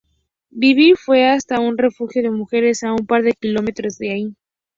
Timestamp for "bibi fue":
0.49-1.29